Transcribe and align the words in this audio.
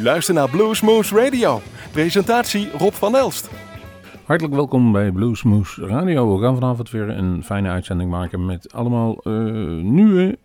U 0.00 0.02
luistert 0.02 0.36
naar 0.36 0.50
Bluesmoose 0.50 1.14
Radio. 1.14 1.60
Presentatie 1.92 2.70
Rob 2.78 2.92
van 2.92 3.16
Elst. 3.16 3.50
Hartelijk 4.24 4.54
welkom 4.54 4.92
bij 4.92 5.10
Bluesmoose 5.10 5.86
Radio. 5.86 6.36
We 6.36 6.42
gaan 6.42 6.54
vanavond 6.54 6.90
weer 6.90 7.08
een 7.08 7.44
fijne 7.44 7.68
uitzending 7.68 8.10
maken 8.10 8.46
met 8.46 8.72
allemaal 8.72 9.20
uh, 9.24 9.82
nieuwe 9.82 10.38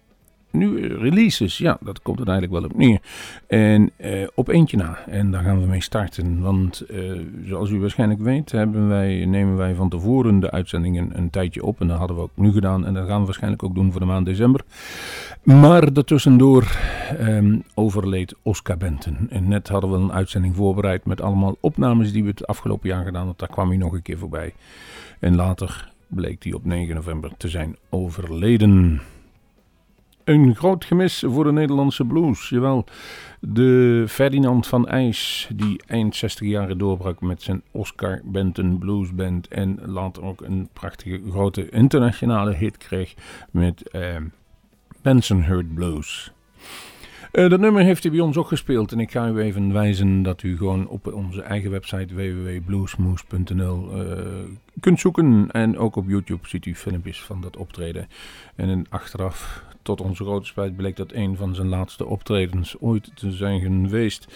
nu 0.58 0.88
releases, 0.88 1.58
ja, 1.58 1.78
dat 1.82 2.02
komt 2.02 2.18
eigenlijk 2.18 2.52
wel 2.52 2.64
op 2.64 2.78
neer. 2.78 3.00
En 3.48 3.92
uh, 3.98 4.28
op 4.36 4.48
eentje 4.48 4.78
na. 4.78 4.98
En 5.08 5.32
daar 5.32 5.44
gaan 5.44 5.62
we 5.62 5.68
mee 5.68 5.82
starten. 5.82 6.42
Want 6.42 6.84
uh, 6.92 7.22
zoals 7.46 7.70
u 7.70 7.80
waarschijnlijk 7.80 8.22
weet, 8.22 8.52
hebben 8.52 8.88
wij, 8.88 9.26
nemen 9.26 9.58
wij 9.58 9.76
van 9.76 9.90
tevoren 9.90 10.40
de 10.40 10.52
uitzendingen 10.52 11.10
een 11.18 11.30
tijdje 11.30 11.64
op. 11.64 11.82
En 11.82 11.88
dat 11.88 11.98
hadden 11.98 12.18
we 12.18 12.24
ook 12.24 12.32
nu 12.36 12.52
gedaan. 12.52 12.86
En 12.86 12.94
dat 12.94 13.08
gaan 13.08 13.20
we 13.20 13.26
waarschijnlijk 13.26 13.64
ook 13.64 13.76
doen 13.76 13.92
voor 13.92 14.00
de 14.00 14.08
maand 14.08 14.26
december. 14.26 14.62
Maar 15.44 15.94
daartussendoor 15.94 16.78
um, 17.20 17.64
overleed 17.74 18.36
Oscar 18.42 18.78
Benton. 18.78 19.18
En 19.30 19.48
net 19.48 19.68
hadden 19.68 19.92
we 19.92 19.98
een 19.98 20.12
uitzending 20.12 20.56
voorbereid 20.56 21.06
met 21.06 21.22
allemaal 21.22 21.58
opnames 21.60 22.12
die 22.12 22.24
we 22.24 22.30
het 22.30 22.48
afgelopen 22.48 22.90
jaar 22.90 23.06
gedaan 23.06 23.28
hebben. 23.28 23.38
Daar 23.38 23.50
kwam 23.50 23.68
hij 23.68 23.78
nog 23.78 23.94
een 23.94 24.02
keer 24.02 24.18
voorbij. 24.18 24.54
En 25.20 25.36
later 25.36 25.92
bleek 26.08 26.44
hij 26.44 26.54
op 26.54 26.66
9 26.66 26.96
november 26.96 27.32
te 27.38 27.48
zijn 27.48 27.76
overleden. 27.90 29.02
Een 30.26 30.56
groot 30.56 30.86
gemis 30.86 31.24
voor 31.28 31.44
de 31.44 31.52
Nederlandse 31.52 32.06
blues. 32.06 32.50
Jawel, 32.50 32.86
de 33.40 34.06
Ferdinand 34.08 34.68
van 34.68 34.88
IJs, 34.88 35.50
die 35.56 35.82
eind 35.88 36.16
60 36.16 36.48
jaren 36.48 36.78
doorbrak 36.78 37.22
met 37.22 37.42
zijn 37.42 37.62
Oscar 37.72 38.22
Benton 38.24 38.78
Blues 38.78 39.16
Band. 39.16 39.48
En 39.48 39.80
later 39.86 40.24
ook 40.24 40.42
een 40.42 40.70
prachtige 40.74 41.22
grote 41.30 41.70
internationale 41.70 42.54
hit 42.54 42.78
kreeg 42.78 43.14
met 43.52 43.90
uh, 43.96 44.16
Bensonhurst 45.02 45.74
Blues. 45.74 46.32
Uh, 47.32 47.50
dat 47.50 47.60
nummer 47.60 47.84
heeft 47.84 48.04
hij 48.04 48.12
bij 48.12 48.22
ons 48.22 48.38
ook 48.38 48.48
gespeeld. 48.48 48.92
En 48.92 49.00
ik 49.00 49.12
ga 49.12 49.28
u 49.28 49.40
even 49.40 49.74
wijzen 49.74 50.24
dat 50.24 50.44
u 50.44 50.58
gewoon 50.58 50.88
op 50.88 51.14
onze 51.14 51.42
eigen 51.42 51.72
website 51.72 52.16
www.bluesmoose.nl 52.16 54.04
uh, 54.04 54.20
kunt 54.80 55.00
zoeken. 55.00 55.52
En 55.52 55.78
ook 55.78 55.96
op 55.96 56.08
YouTube 56.08 56.48
ziet 56.48 56.66
u 56.66 56.76
filmpjes 56.76 57.22
van 57.22 57.42
dat 57.42 57.58
optreden. 57.58 58.08
En 58.56 58.86
achteraf 58.90 59.64
tot 59.86 60.02
onze 60.02 60.24
grote 60.24 60.48
spijt 60.48 60.76
bleek 60.76 60.96
dat 60.96 61.14
een 61.14 61.36
van 61.36 61.56
zijn 61.56 61.68
laatste 61.68 62.06
optredens 62.06 62.76
ooit 62.80 63.12
te 63.16 63.32
zijn 63.32 63.60
geweest. 63.60 64.28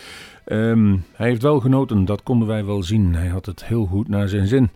Um, 0.46 1.04
hij 1.14 1.28
heeft 1.28 1.42
wel 1.42 1.60
genoten, 1.60 2.06
dat 2.06 2.24
konden 2.24 2.48
wij 2.48 2.66
wel 2.66 2.84
zien. 2.84 3.16
Hij 3.16 3.28
had 3.28 3.46
het 3.46 3.66
heel 3.66 3.86
goed 3.86 4.08
naar 4.08 4.28
zijn 4.28 4.48
zin. 4.48 4.70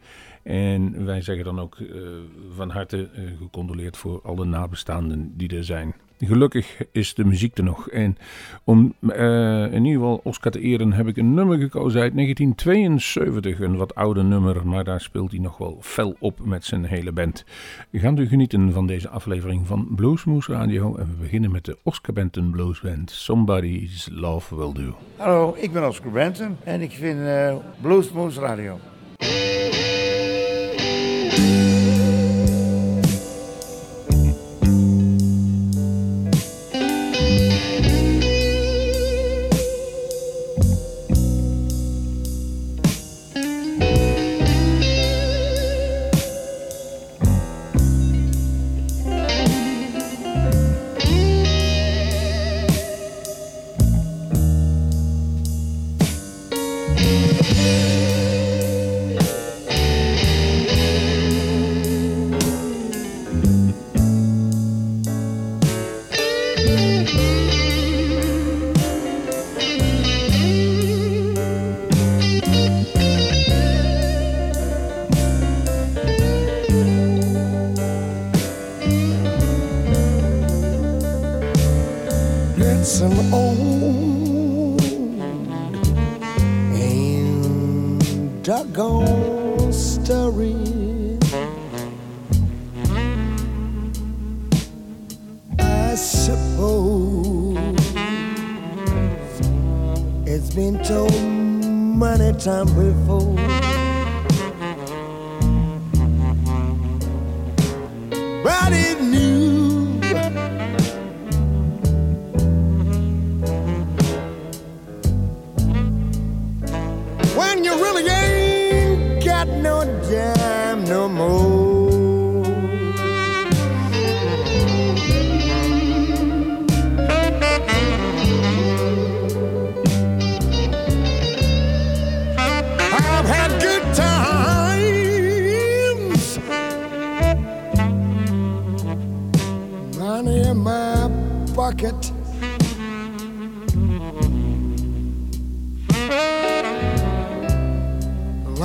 En 0.44 1.06
wij 1.06 1.22
zeggen 1.22 1.46
dan 1.46 1.60
ook 1.60 1.78
uh, 1.80 2.08
van 2.56 2.70
harte 2.70 2.98
uh, 2.98 3.38
gecondoleerd 3.38 3.98
voor 3.98 4.22
alle 4.24 4.46
nabestaanden 4.46 5.34
die 5.38 5.56
er 5.58 5.64
zijn. 5.64 5.94
Gelukkig 6.26 6.78
is 6.92 7.14
de 7.14 7.26
muziek 7.26 7.58
er 7.58 7.64
nog. 7.64 7.90
En 7.90 8.18
om 8.64 8.94
uh, 9.02 9.64
in 9.64 9.86
ieder 9.86 10.02
geval 10.02 10.22
Oscar 10.24 10.52
te 10.52 10.60
eren 10.60 10.94
heb 10.94 11.08
ik 11.08 11.18
een 11.18 11.34
nummer 11.34 11.58
gekozen 11.58 12.02
uit 12.02 12.14
1972. 12.14 13.60
Een 13.60 13.78
wat 13.78 13.96
ouder 13.96 14.26
nummer, 14.26 14.68
maar 14.68 14.84
daar 14.84 15.02
speelt 15.02 15.32
hij 15.32 15.40
nog 15.40 15.58
wel 15.58 15.78
fel 15.82 16.16
op 16.20 16.40
met 16.46 16.66
zijn 16.66 16.86
hele 16.86 17.12
band. 17.12 17.46
Gaat 17.92 18.20
u 18.20 18.28
genieten 18.28 18.72
van 18.72 18.88
deze 18.88 19.10
aflevering 19.10 19.68
van 19.68 19.88
Bluesmoose 19.96 20.52
Radio. 20.52 20.96
En 20.96 21.06
we 21.06 21.22
beginnen 21.22 21.52
met 21.52 21.66
de 21.66 21.78
Oscar 21.84 22.14
Benton 22.14 22.52
Blues 22.52 22.80
Band. 22.80 23.12
Somebody's 23.12 24.10
Love 24.12 24.56
Will 24.56 24.74
Do. 24.74 24.96
Hallo, 25.18 25.56
ik 25.58 25.74
ben 25.74 25.88
Oscar 25.88 26.12
Benton 26.12 26.58
en 26.64 26.82
ik 26.82 26.92
vind 26.92 27.20
uh, 27.20 27.56
Radio. 28.36 28.80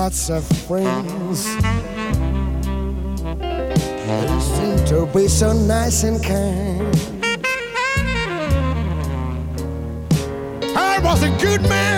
Lots 0.09 0.31
of 0.31 0.45
friends. 0.67 1.45
They 4.07 4.41
seem 4.41 4.85
to 4.87 5.07
be 5.15 5.29
so 5.29 5.53
nice 5.53 6.03
and 6.03 6.23
kind. 6.25 6.97
I 10.77 10.99
was 11.05 11.23
a 11.23 11.31
good 11.39 11.63
man. 11.63 11.98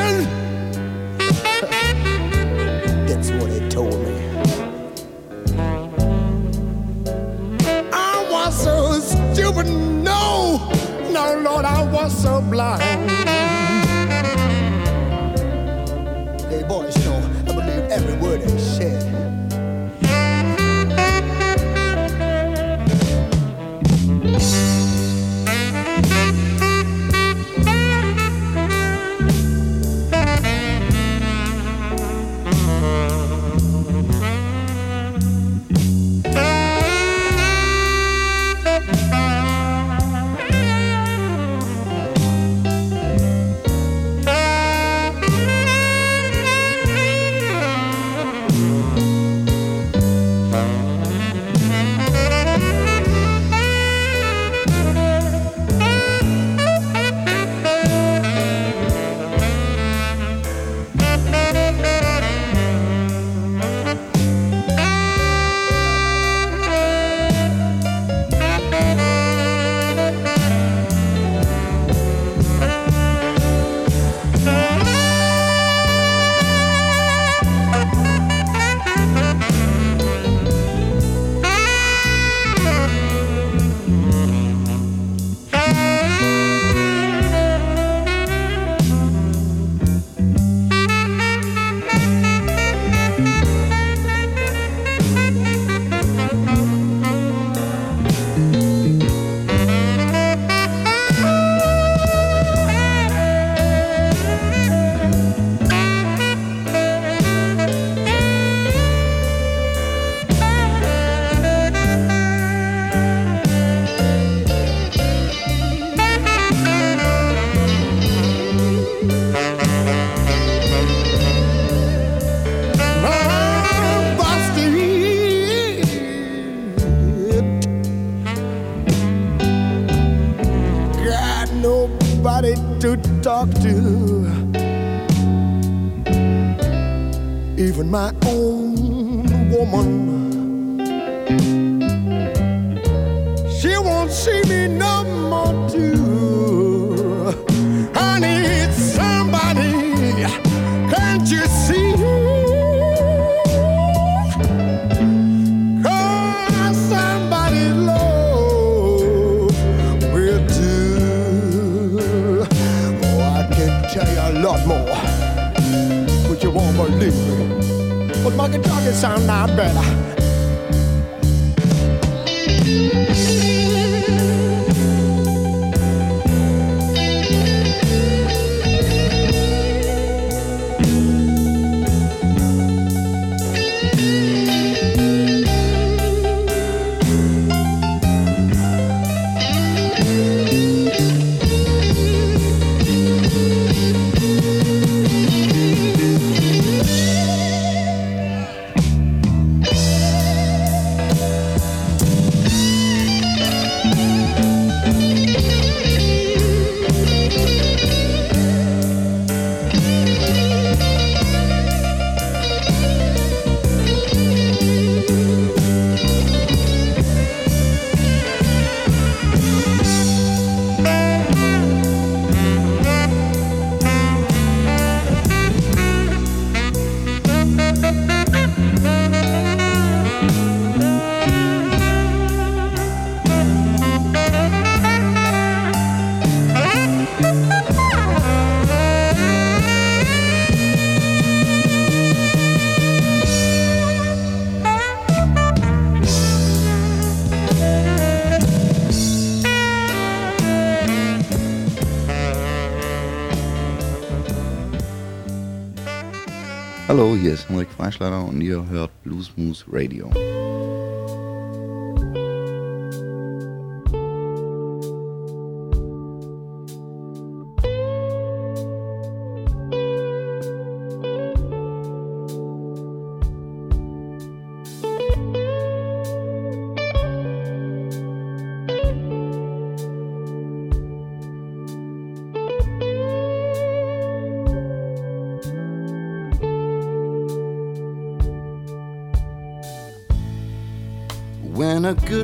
Maischleider 257.91 258.25
und 258.25 258.41
ihr 258.41 258.65
hört 258.69 258.93
Blues 259.03 259.33
Moose 259.37 259.65
Radio. 259.69 260.13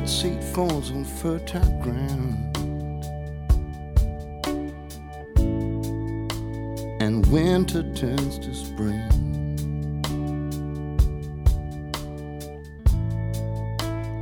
Seed 0.07 0.41
falls 0.41 0.89
on 0.91 1.03
fertile 1.03 1.81
ground 1.81 2.57
and 7.01 7.25
winter 7.27 7.83
turns 7.93 8.39
to 8.39 8.53
spring. 8.55 9.03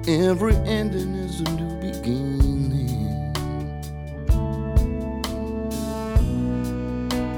Every 0.08 0.56
ending 0.56 1.14
is 1.16 1.42
a 1.42 1.50
new 1.52 1.76
beginning, 1.80 3.34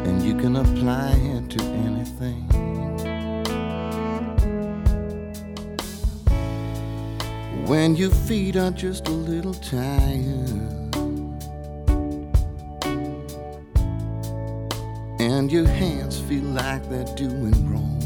and 0.05 0.21
you 0.23 0.35
can 0.35 0.55
apply 0.55 1.11
it 1.11 1.49
to 1.51 1.63
anything. 1.63 2.96
When 7.67 7.97
your 7.97 8.11
feet 8.11 8.55
are 8.55 8.71
just 8.71 9.09
a 9.09 9.11
little 9.11 9.53
tired 9.53 10.95
and 15.19 15.51
your 15.51 15.67
hands 15.67 16.17
feel 16.17 16.43
like 16.43 16.89
they're 16.89 17.03
doing 17.15 17.69
wrong. 17.69 17.97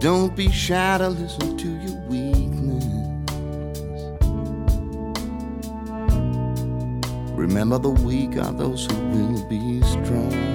Don't 0.00 0.34
be 0.34 0.50
shy 0.50 0.98
to 0.98 1.10
listen 1.10 1.56
to 1.56 1.68
your 1.68 2.00
weakness. 2.08 2.84
Remember, 7.38 7.78
the 7.78 7.90
weak 7.90 8.36
are 8.36 8.52
those 8.52 8.86
who 8.86 8.96
will 9.10 9.48
be 9.48 9.80
strong. 9.82 10.47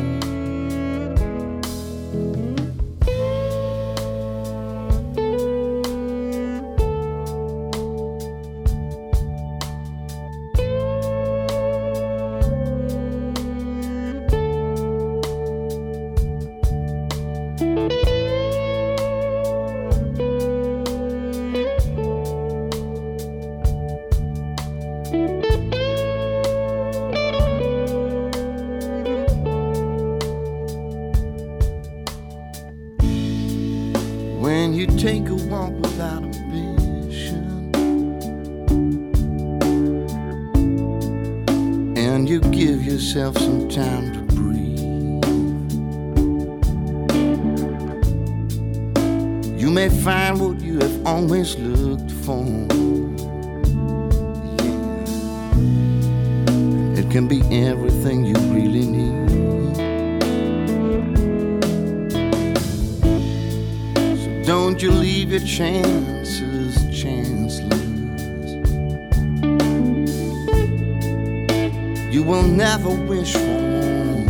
You 72.14 72.22
will 72.22 72.44
never 72.44 72.92
wish 72.92 73.34
for 73.34 73.40
more. 73.40 74.28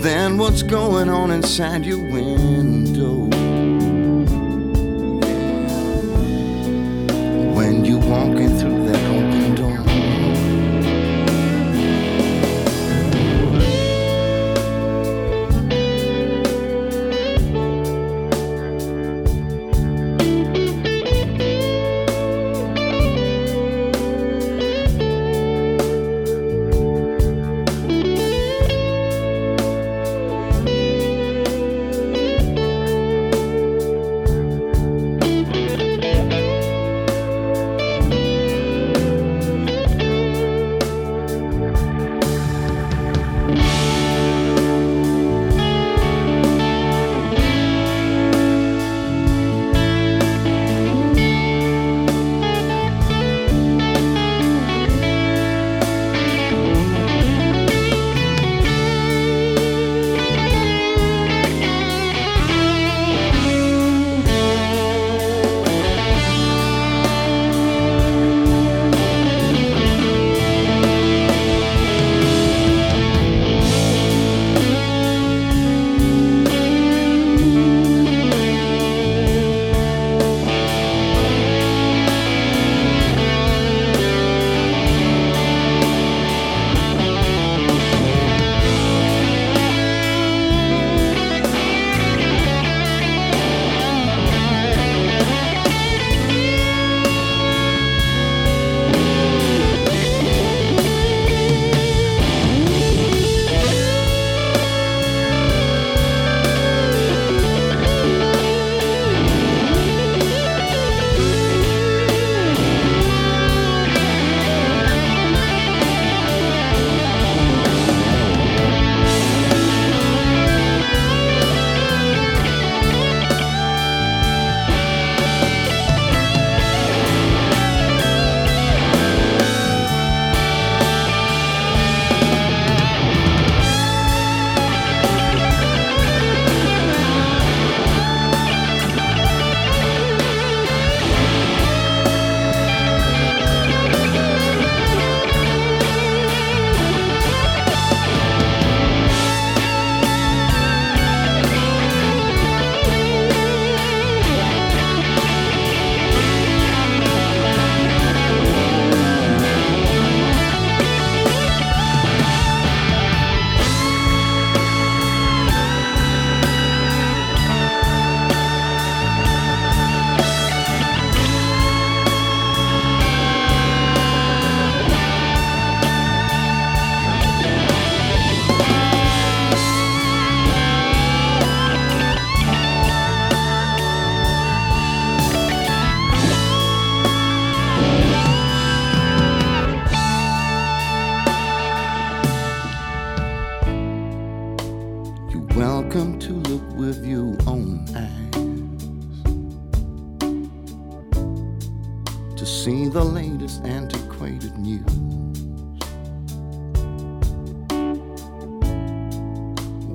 Than 0.00 0.38
what's 0.38 0.62
going 0.62 1.10
on 1.10 1.32
inside 1.32 1.84
your 1.84 1.98
window. 1.98 2.61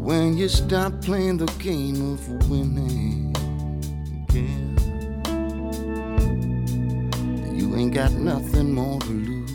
When 0.07 0.37
you 0.37 0.47
stop 0.47 1.01
playing 1.01 1.35
the 1.35 1.47
game 1.59 2.13
of 2.13 2.49
winning, 2.49 3.35
yeah, 4.31 4.71
you 7.51 7.75
ain't 7.75 7.93
got 7.93 8.13
nothing 8.13 8.71
more 8.71 9.01
to 9.01 9.09
lose. 9.09 9.51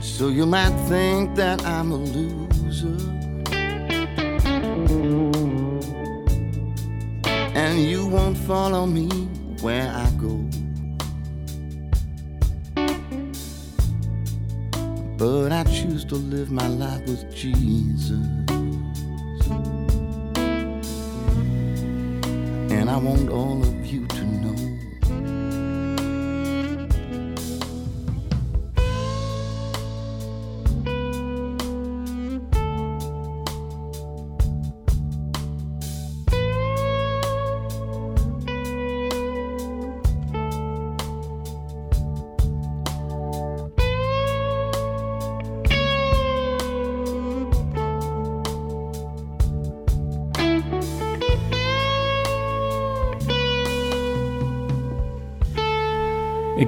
So 0.00 0.28
you 0.28 0.46
might 0.46 0.70
think 0.86 1.34
that 1.34 1.64
I'm 1.66 1.90
a 1.90 1.96
loser. 1.96 2.96
And 7.56 7.82
you 7.82 8.06
won't 8.06 8.38
follow 8.38 8.86
me 8.86 9.08
where 9.62 9.90
I 9.92 10.08
go. 10.10 10.37
But 15.18 15.50
I 15.50 15.64
choose 15.64 16.04
to 16.04 16.14
live 16.14 16.52
my 16.52 16.68
life 16.68 17.00
with 17.08 17.34
Jesus. 17.34 18.12
And 22.70 22.88
I 22.88 22.96
want 22.98 23.28
all 23.28 23.60
of 23.60 23.84
you 23.84 23.97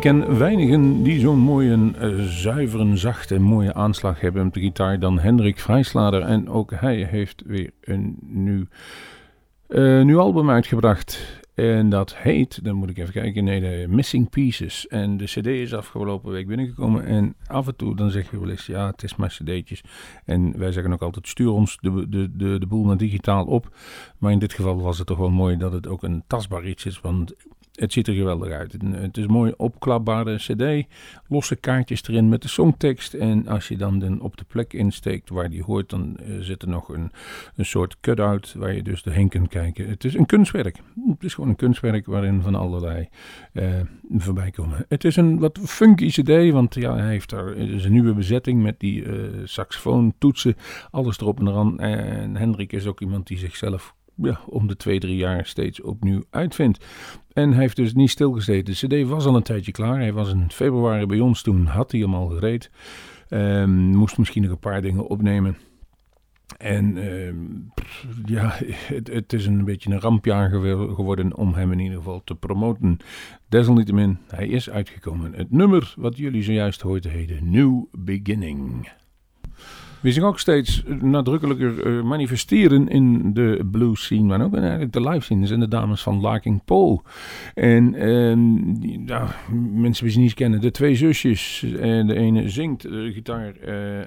Ik 0.01 0.07
ken 0.07 0.39
weinigen 0.39 1.03
die 1.03 1.21
zo'n 1.21 1.39
mooie, 1.39 1.77
uh, 1.77 2.25
zuivere, 2.25 2.97
zachte, 2.97 3.39
mooie 3.39 3.75
aanslag 3.75 4.21
hebben 4.21 4.47
op 4.47 4.55
de 4.55 4.61
gitaar 4.61 4.99
dan 4.99 5.19
Hendrik 5.19 5.59
Vrijslader. 5.59 6.23
En 6.23 6.49
ook 6.49 6.73
hij 6.75 7.05
heeft 7.05 7.43
weer 7.47 7.71
een 7.81 8.17
nieuw, 8.21 8.65
uh, 9.69 10.03
nieuw 10.03 10.19
album 10.19 10.51
uitgebracht. 10.51 11.41
En 11.55 11.89
dat 11.89 12.17
heet, 12.17 12.65
dan 12.65 12.75
moet 12.75 12.91
ik 12.91 12.99
even 12.99 13.13
kijken, 13.13 13.45
nee, 13.45 13.61
de 13.61 13.87
Missing 13.89 14.31
Pieces. 14.31 14.89
En 14.89 15.17
de 15.17 15.25
cd 15.25 15.47
is 15.47 15.75
afgelopen 15.75 16.33
week 16.33 16.47
binnengekomen. 16.47 17.05
En 17.05 17.35
af 17.47 17.67
en 17.67 17.77
toe 17.77 17.97
dan 17.97 18.11
zeg 18.11 18.31
je 18.31 18.41
wel 18.41 18.51
eens, 18.51 18.67
ja, 18.67 18.87
het 18.87 19.03
is 19.03 19.17
maar 19.17 19.29
cd'tjes. 19.29 19.83
En 20.25 20.59
wij 20.59 20.73
zeggen 20.73 20.93
ook 20.93 21.03
altijd, 21.03 21.29
stuur 21.29 21.51
ons 21.51 21.79
de, 21.81 22.09
de, 22.09 22.37
de, 22.37 22.59
de 22.59 22.67
boel 22.67 22.85
maar 22.85 22.97
digitaal 22.97 23.45
op. 23.45 23.77
Maar 24.19 24.33
in 24.33 24.39
dit 24.39 24.53
geval 24.53 24.81
was 24.81 24.99
het 24.99 25.07
toch 25.07 25.19
wel 25.19 25.31
mooi 25.31 25.57
dat 25.57 25.73
het 25.73 25.87
ook 25.87 26.03
een 26.03 26.23
tastbaar 26.27 26.67
iets 26.67 26.87
is. 26.87 27.01
Want 27.01 27.35
het 27.81 27.93
ziet 27.93 28.07
er 28.07 28.15
geweldig 28.15 28.51
uit. 28.53 28.77
Het 28.91 29.17
is 29.17 29.25
een 29.25 29.31
mooi 29.31 29.53
opklapbare 29.57 30.37
cd. 30.37 30.87
Losse 31.29 31.57
kaartjes 31.57 32.09
erin 32.09 32.29
met 32.29 32.43
de 32.43 32.49
songtekst. 32.49 33.15
En 33.15 33.49
als 33.49 33.69
je 33.69 33.77
dan 33.77 34.21
op 34.21 34.37
de 34.37 34.45
plek 34.45 34.73
insteekt 34.73 35.29
waar 35.29 35.51
die 35.51 35.63
hoort, 35.63 35.89
dan 35.91 36.17
uh, 36.23 36.41
zit 36.41 36.63
er 36.63 36.69
nog 36.69 36.89
een, 36.89 37.13
een 37.57 37.65
soort 37.65 37.97
cut-out 38.01 38.55
waar 38.57 38.75
je 38.75 38.83
dus 38.83 39.03
doorheen 39.03 39.29
kunt 39.29 39.49
kijken. 39.49 39.89
Het 39.89 40.05
is 40.05 40.15
een 40.15 40.27
kunstwerk. 40.27 40.81
Het 41.09 41.25
is 41.25 41.35
gewoon 41.35 41.51
een 41.51 41.57
kunstwerk 41.57 42.07
waarin 42.07 42.43
van 42.43 42.55
allerlei 42.55 43.09
uh, 43.53 43.69
voorbij 44.17 44.51
komen. 44.51 44.85
Het 44.89 45.05
is 45.05 45.17
een 45.17 45.39
wat 45.39 45.59
funky 45.63 46.09
cd, 46.09 46.53
want 46.53 46.75
ja, 46.75 46.97
hij 46.97 47.11
heeft 47.11 47.31
daar 47.31 47.57
is 47.57 47.85
een 47.85 47.93
nieuwe 47.93 48.15
bezetting 48.15 48.63
met 48.63 48.81
die 48.81 49.03
uh, 49.03 49.23
saxofoon, 49.45 50.15
toetsen, 50.19 50.55
alles 50.91 51.19
erop 51.19 51.41
en 51.41 51.49
eraan. 51.49 51.79
En 51.79 52.37
Hendrik 52.37 52.73
is 52.73 52.87
ook 52.87 53.01
iemand 53.01 53.27
die 53.27 53.39
zichzelf 53.39 53.95
ja, 54.23 54.41
om 54.47 54.67
de 54.67 54.77
twee, 54.77 55.01
drie 55.01 55.17
jaar 55.17 55.47
steeds 55.47 55.83
opnieuw 55.83 56.23
uitvindt. 56.31 56.85
En 57.33 57.51
hij 57.51 57.61
heeft 57.61 57.77
dus 57.77 57.95
niet 57.95 58.11
stilgezeten. 58.11 58.89
De 58.89 59.03
cd 59.03 59.09
was 59.09 59.27
al 59.27 59.37
een 59.37 59.43
tijdje 59.43 59.73
klaar. 59.73 59.99
Hij 59.99 60.13
was 60.13 60.33
in 60.33 60.51
februari 60.51 61.07
bij 61.07 61.21
ons, 61.21 61.43
toen 61.43 61.67
had 61.67 61.91
hij 61.91 62.01
hem 62.01 62.15
al 62.15 62.29
gereed. 62.29 62.71
Um, 63.29 63.71
moest 63.71 64.19
misschien 64.19 64.43
nog 64.43 64.51
een 64.51 64.59
paar 64.59 64.83
dingen 64.83 65.07
opnemen. 65.07 65.57
En 66.59 66.97
uh, 66.97 67.33
ja, 68.25 68.53
het, 68.95 69.09
het, 69.13 69.33
is 69.33 69.47
een 69.47 69.65
beetje 69.65 69.91
een 69.91 70.01
rampjaar 70.01 70.51
geworden 70.95 71.37
om 71.37 71.55
hem 71.55 71.73
in 71.73 71.79
ieder 71.79 71.97
geval 71.97 72.25
te 72.25 72.35
promoten. 72.35 72.97
Desalniettemin, 73.49 74.19
hij 74.29 74.49
is 74.49 74.71
uitgekomen. 74.71 75.35
Het 75.35 75.51
nummer 75.51 75.95
wat 75.97 76.17
jullie 76.17 76.43
zojuist 76.43 76.81
hoorden 76.81 77.11
heette 77.11 77.39
New 77.43 77.85
Beginning. 77.93 78.89
We 80.01 80.13
zich 80.13 80.23
ook 80.23 80.39
steeds 80.39 80.83
nadrukkelijker 81.01 81.87
uh, 81.87 82.03
manifesteren 82.03 82.89
in 82.89 83.35
de 83.35 83.69
blues 83.71 84.03
scene, 84.03 84.23
maar 84.23 84.45
ook 84.45 84.55
eigenlijk 84.57 84.93
de 84.93 85.09
live 85.09 85.21
scene, 85.21 85.47
zijn 85.47 85.61
de 85.61 85.69
dames 85.69 86.03
van 86.03 86.21
Larking 86.21 86.65
Paul. 86.65 87.03
En 87.55 87.91
nou, 89.05 89.29
mensen 89.73 90.05
die 90.05 90.13
ze 90.13 90.21
niet 90.21 90.35
kennen, 90.35 90.61
de 90.61 90.71
twee 90.71 90.95
zusjes. 90.95 91.63
En 91.81 92.07
de 92.07 92.15
ene 92.15 92.49
zingt 92.49 92.87
uh, 92.87 93.15
gitaar 93.15 93.55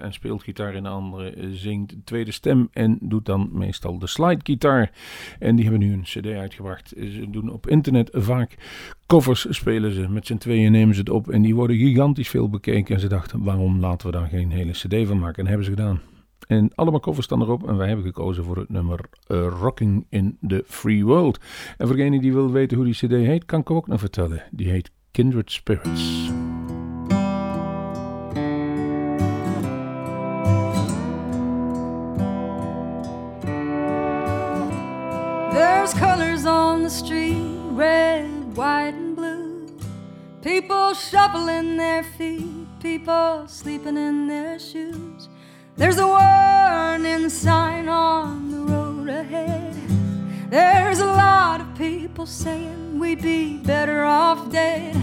en 0.01 0.13
speelt 0.13 0.43
gitaar 0.43 0.73
en 0.73 0.83
de 0.83 0.89
andere 0.89 1.35
zingt 1.51 1.89
de 1.89 2.03
tweede 2.03 2.31
stem 2.31 2.69
en 2.71 2.97
doet 3.01 3.25
dan 3.25 3.49
meestal 3.51 3.99
de 3.99 4.07
slidegitaar. 4.07 4.91
En 5.39 5.55
die 5.55 5.65
hebben 5.69 5.87
nu 5.87 5.93
een 5.93 6.03
cd 6.03 6.27
uitgebracht. 6.27 6.93
Ze 6.97 7.25
doen 7.29 7.51
op 7.51 7.67
internet 7.67 8.09
vaak 8.13 8.55
covers 9.13 9.45
spelen 9.49 9.91
ze. 9.91 10.09
Met 10.09 10.27
z'n 10.27 10.37
tweeën 10.37 10.71
nemen 10.71 10.95
ze 10.95 10.99
het 10.99 11.09
op 11.09 11.29
en 11.29 11.41
die 11.41 11.55
worden 11.55 11.77
gigantisch 11.77 12.29
veel 12.29 12.49
bekeken. 12.49 12.95
En 12.95 13.01
ze 13.01 13.07
dachten, 13.07 13.43
waarom 13.43 13.79
laten 13.79 14.07
we 14.07 14.13
daar 14.13 14.27
geen 14.27 14.51
hele 14.51 14.71
cd 14.71 15.07
van 15.07 15.19
maken? 15.19 15.43
En 15.43 15.47
hebben 15.47 15.65
ze 15.65 15.71
gedaan. 15.71 16.01
En 16.47 16.71
allemaal 16.75 16.99
covers 16.99 17.25
staan 17.25 17.41
erop. 17.41 17.67
En 17.67 17.77
wij 17.77 17.87
hebben 17.87 18.05
gekozen 18.05 18.43
voor 18.43 18.57
het 18.57 18.69
nummer 18.69 18.99
uh, 19.27 19.47
Rocking 19.59 20.05
in 20.09 20.37
the 20.47 20.63
Free 20.67 21.05
World. 21.05 21.39
En 21.77 21.87
voor 21.87 21.95
degene 21.95 22.21
die 22.21 22.33
wil 22.33 22.51
weten 22.51 22.77
hoe 22.77 22.85
die 22.85 22.95
cd 22.95 23.11
heet, 23.11 23.45
kan 23.45 23.59
ik 23.59 23.71
ook 23.71 23.87
nog 23.87 23.99
vertellen. 23.99 24.43
Die 24.51 24.69
heet 24.69 24.91
Kindred 25.11 25.51
Spirits. 25.51 26.31
There's 35.51 35.93
colors 35.93 36.45
on 36.45 36.83
the 36.83 36.89
street, 36.89 37.37
red, 37.75 38.32
white, 38.55 38.93
and 38.93 39.15
blue. 39.15 39.67
People 40.41 40.93
shuffling 40.93 41.77
their 41.77 42.03
feet, 42.03 42.67
people 42.81 43.45
sleeping 43.47 43.97
in 43.97 44.27
their 44.27 44.59
shoes. 44.59 45.29
There's 45.75 45.97
a 45.97 46.07
warning 46.07 47.29
sign 47.29 47.87
on 47.87 48.51
the 48.51 48.59
road 48.59 49.09
ahead. 49.09 49.73
There's 50.49 50.99
a 50.99 51.05
lot 51.07 51.61
of 51.61 51.75
people 51.77 52.25
saying 52.25 52.99
we'd 52.99 53.21
be 53.21 53.57
better 53.57 54.03
off 54.03 54.51
dead. 54.51 54.95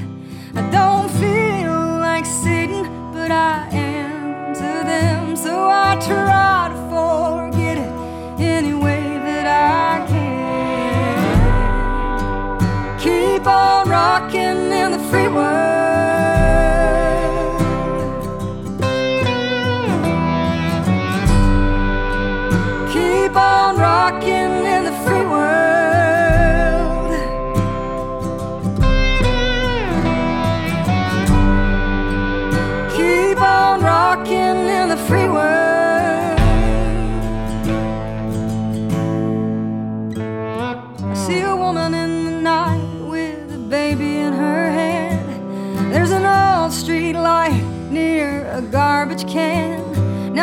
I 0.55 0.71
don't 0.71 1.11
feel 1.13 1.73
like 1.99 2.25
sitting, 2.25 2.85
but 3.13 3.33
I 3.33 3.69
am 3.73 4.55
to 4.55 4.61
them, 4.61 5.37
so 5.37 5.69
I 5.69 5.97
try 5.97 6.71
to 6.73 6.80
free 15.11 15.27
world. 15.27 15.60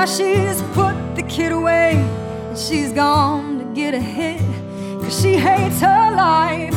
She's 0.07 0.61
put 0.73 0.95
the 1.15 1.23
kid 1.23 1.51
away 1.51 1.91
and 1.95 2.57
she's 2.57 2.93
gone 2.93 3.59
to 3.59 3.65
get 3.75 3.93
a 3.93 3.99
hit. 3.99 4.41
Cause 5.01 5.21
she 5.21 5.33
hates 5.33 5.81
her 5.81 6.15
life 6.15 6.73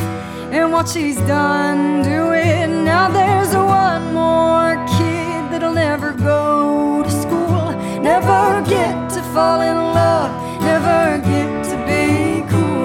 and 0.51 0.71
what 0.71 0.87
she's 0.89 1.17
done 1.21 2.03
to 2.03 2.33
it. 2.33 2.67
Now 2.67 3.09
there's 3.09 3.55
one 3.55 4.13
more 4.13 4.75
kid 4.97 5.51
that'll 5.51 5.73
never 5.73 6.11
go 6.11 7.03
to 7.03 7.09
school, 7.09 7.71
never 8.01 8.63
get 8.67 9.09
to 9.11 9.21
fall 9.33 9.61
in 9.61 9.77
love, 9.77 10.61
never 10.61 11.17
get 11.23 11.63
to 11.71 11.77
be 11.87 12.49
cool. 12.49 12.81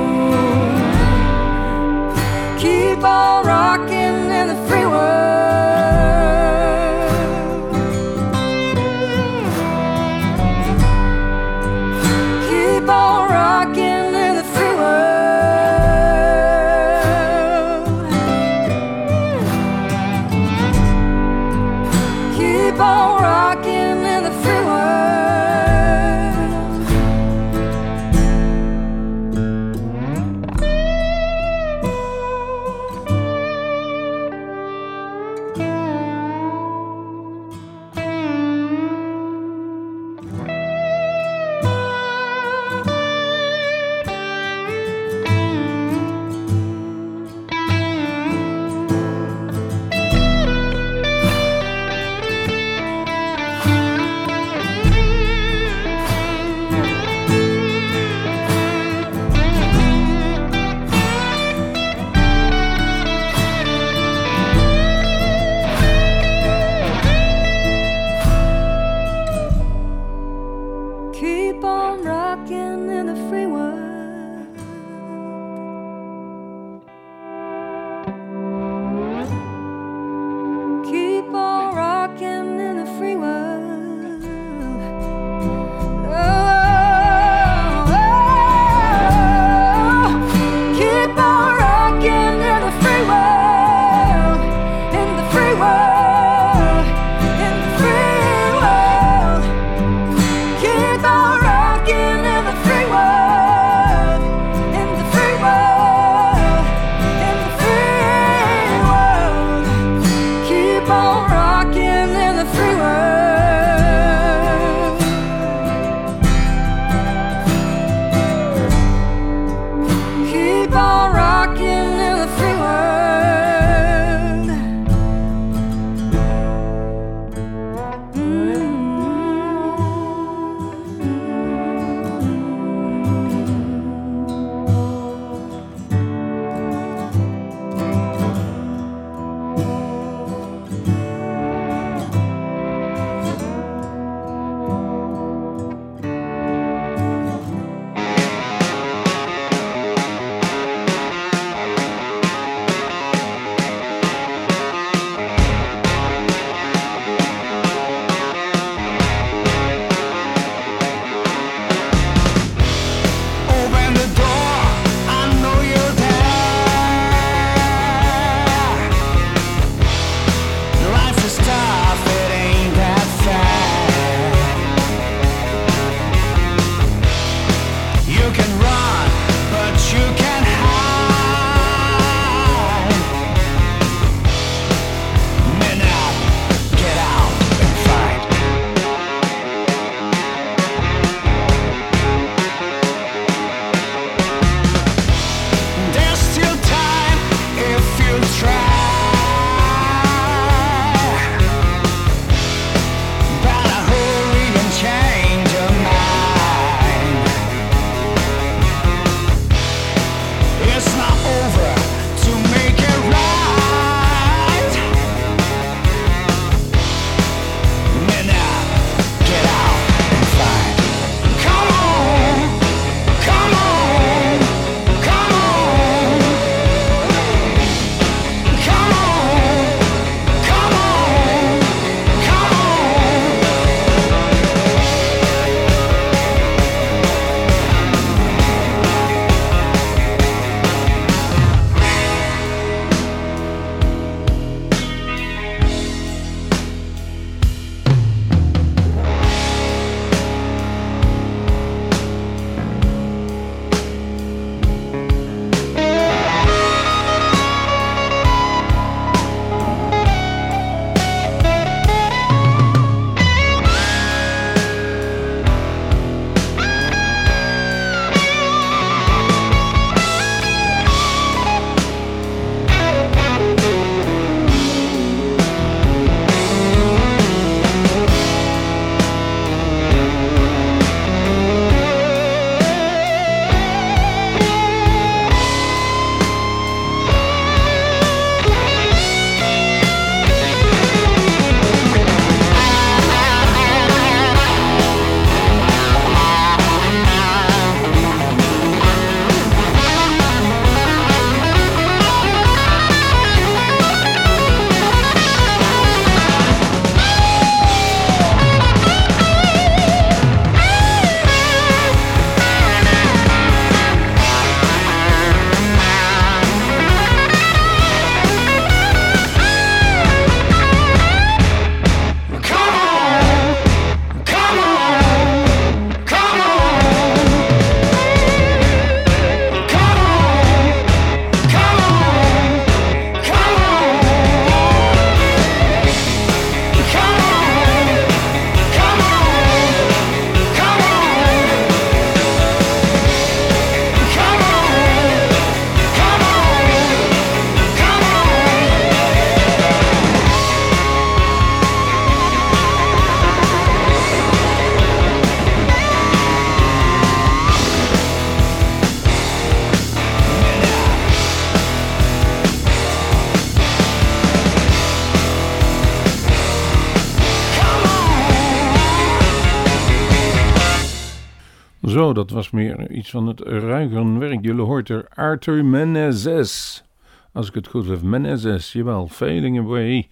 Zo, 371.97 372.13
dat 372.13 372.31
was 372.31 372.51
meer 372.51 372.91
iets 372.91 373.11
van 373.11 373.27
het 373.27 373.41
ruigere 373.41 374.19
werk. 374.19 374.45
Jullie 374.45 374.65
hoort 374.65 374.89
er 374.89 375.09
Arthur 375.15 375.65
Menezes. 375.65 376.85
Als 377.33 377.49
ik 377.49 377.55
het 377.55 377.67
goed 377.67 377.87
heb, 377.87 378.03
Menezes, 378.03 378.73
jawel, 378.73 379.09
Failing 379.09 379.59
Away. 379.59 380.09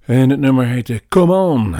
En 0.00 0.30
het 0.30 0.40
nummer 0.40 0.66
heette 0.66 1.02
Come 1.08 1.34
On. 1.34 1.74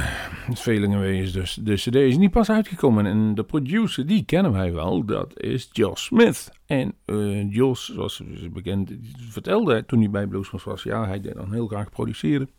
Failing 0.54 0.94
Away 0.94 1.20
is 1.20 1.32
dus. 1.32 1.54
De 1.54 1.74
CD 1.74 1.94
is 1.94 2.16
niet 2.16 2.30
pas 2.30 2.50
uitgekomen. 2.50 3.06
En 3.06 3.34
de 3.34 3.44
producer, 3.44 4.06
die 4.06 4.24
kennen 4.24 4.52
wij 4.52 4.72
wel. 4.72 5.04
Dat 5.04 5.40
is 5.40 5.68
Josh 5.72 6.00
Smith. 6.00 6.50
En 6.66 6.94
uh, 7.06 7.52
Jos, 7.52 7.92
zoals 7.94 8.22
bekend 8.52 8.92
vertelde 9.16 9.84
toen 9.86 9.98
hij 9.98 10.10
bij 10.10 10.26
Bluesmas 10.26 10.64
was, 10.64 10.82
ja, 10.82 11.06
hij 11.06 11.20
deed 11.20 11.34
dan 11.34 11.52
heel 11.52 11.66
graag 11.66 11.90
produceren. 11.90 12.50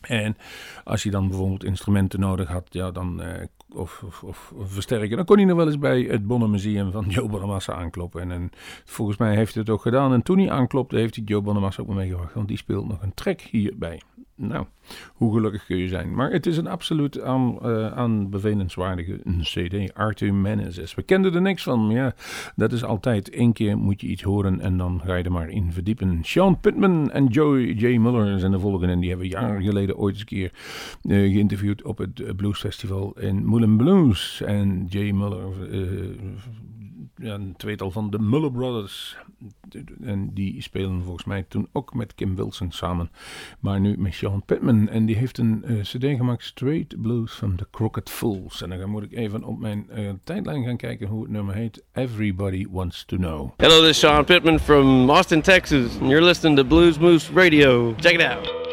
En 0.00 0.36
als 0.84 1.02
hij 1.02 1.12
dan 1.12 1.28
bijvoorbeeld 1.28 1.64
instrumenten 1.64 2.20
nodig 2.20 2.48
had, 2.48 2.66
ja, 2.70 2.90
dan, 2.90 3.22
uh, 3.22 3.28
of, 3.74 4.02
of, 4.06 4.22
of, 4.22 4.52
versterken, 4.64 5.16
dan 5.16 5.24
kon 5.24 5.36
hij 5.36 5.44
nog 5.44 5.56
wel 5.56 5.66
eens 5.66 5.78
bij 5.78 6.00
het 6.00 6.26
Bonner 6.26 6.50
Museum 6.50 6.92
van 6.92 7.04
Joe 7.08 7.28
Bonamassa 7.28 7.72
aankloppen. 7.72 8.20
En, 8.20 8.30
en, 8.30 8.50
volgens 8.84 9.18
mij 9.18 9.34
heeft 9.36 9.54
hij 9.54 9.62
het 9.62 9.72
ook 9.72 9.82
gedaan. 9.82 10.12
En 10.12 10.22
toen 10.22 10.38
hij 10.38 10.50
aanklopte, 10.50 10.96
heeft 10.96 11.14
hij 11.14 11.24
Joe 11.24 11.40
Bonamassa 11.40 11.82
ook 11.82 11.88
meegebracht, 11.88 12.34
want 12.34 12.48
die 12.48 12.56
speelt 12.56 12.88
nog 12.88 13.02
een 13.02 13.14
track 13.14 13.40
hierbij. 13.40 14.00
Nou, 14.34 14.66
hoe 15.14 15.32
gelukkig 15.32 15.66
kun 15.66 15.76
je 15.76 15.88
zijn. 15.88 16.14
Maar 16.14 16.30
het 16.30 16.46
is 16.46 16.56
een 16.56 16.66
absoluut 16.66 17.20
aan, 17.20 17.58
uh, 17.62 17.86
aanbevelenswaardige 17.86 19.20
CD. 19.40 19.94
Arthur 19.94 20.34
Menezes. 20.34 20.94
We 20.94 21.02
kenden 21.02 21.34
er 21.34 21.42
niks 21.42 21.62
van. 21.62 21.90
Ja, 21.90 22.14
dat 22.56 22.72
is 22.72 22.84
altijd. 22.84 23.30
één 23.30 23.52
keer 23.52 23.78
moet 23.78 24.00
je 24.00 24.06
iets 24.06 24.22
horen 24.22 24.60
en 24.60 24.76
dan 24.76 25.00
ga 25.04 25.14
je 25.14 25.24
er 25.24 25.32
maar 25.32 25.48
in 25.48 25.72
verdiepen. 25.72 26.18
Sean 26.22 26.60
Pittman 26.60 27.10
en 27.10 27.26
Joey 27.26 27.62
J. 27.62 27.98
Muller 27.98 28.38
zijn 28.38 28.52
de 28.52 28.58
volgende. 28.58 28.92
En 28.92 29.00
die 29.00 29.08
hebben 29.08 29.28
jaren 29.28 29.62
geleden 29.62 29.96
ooit 29.96 30.12
eens 30.12 30.20
een 30.20 30.26
keer 30.26 30.52
uh, 31.02 31.32
geïnterviewd 31.32 31.82
op 31.82 31.98
het 31.98 32.36
Blues 32.36 32.58
Festival 32.58 33.12
in 33.18 33.46
Moulin 33.46 33.76
Blues. 33.76 34.42
En 34.46 34.86
J. 34.88 35.12
Muller... 35.12 35.70
Uh, 35.70 36.10
een 37.22 37.54
tweetal 37.56 37.90
van 37.90 38.10
de 38.10 38.18
Muller 38.18 38.52
Brothers. 38.52 39.16
En 40.02 40.30
die 40.34 40.62
spelen 40.62 41.02
volgens 41.02 41.24
mij 41.24 41.44
toen 41.48 41.68
ook 41.72 41.94
met 41.94 42.14
Kim 42.14 42.36
Wilson 42.36 42.70
samen. 42.72 43.10
Maar 43.60 43.80
nu 43.80 43.98
met 43.98 44.14
Sean 44.14 44.42
Pittman. 44.44 44.88
En 44.88 45.06
die 45.06 45.16
heeft 45.16 45.38
een 45.38 45.64
uh, 45.66 45.80
cd 45.80 46.04
gemaakt, 46.04 46.44
Straight 46.44 47.02
Blues 47.02 47.32
from 47.32 47.56
the 47.56 47.66
Crooked 47.70 48.10
Fools. 48.10 48.62
En 48.62 48.70
dan 48.70 48.90
moet 48.90 49.02
ik 49.02 49.12
even 49.12 49.44
op 49.44 49.58
mijn 49.58 49.86
uh, 49.96 50.10
tijdlijn 50.24 50.64
gaan 50.64 50.76
kijken 50.76 51.06
hoe 51.08 51.22
het 51.22 51.30
nummer 51.30 51.54
heet. 51.54 51.84
Everybody 51.92 52.66
Wants 52.70 53.04
to 53.04 53.16
Know. 53.16 53.50
Hello, 53.56 53.80
this 53.80 53.88
is 53.88 53.98
Sean 53.98 54.24
Pittman 54.24 54.58
from 54.58 55.10
Austin, 55.10 55.42
Texas. 55.42 55.98
And 55.98 56.10
you're 56.10 56.24
listening 56.24 56.56
to 56.56 56.64
Blues 56.64 56.98
Moose 56.98 57.32
Radio. 57.32 57.94
Check 58.00 58.14
it 58.14 58.22
out. 58.22 58.71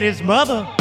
his 0.00 0.22
mother. 0.22 0.79